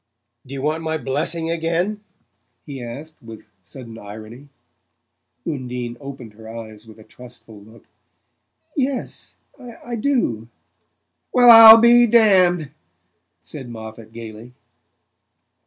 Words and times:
"Do 0.47 0.55
you 0.55 0.63
want 0.63 0.81
my 0.81 0.97
blessing 0.97 1.51
again?" 1.51 2.03
he 2.65 2.81
asked 2.81 3.21
with 3.21 3.45
sudden 3.61 3.99
irony. 3.99 4.49
Undine 5.45 5.95
opened 6.01 6.33
her 6.33 6.49
eyes 6.49 6.87
with 6.87 6.97
a 6.97 7.03
trustful 7.03 7.61
look. 7.63 7.85
"Yes 8.75 9.35
I 9.59 9.95
do." 9.95 10.49
"Well 11.31 11.51
I'll 11.51 11.77
be 11.77 12.07
damned!" 12.07 12.71
said 13.43 13.69
Moffatt 13.69 14.11
gaily. 14.11 14.55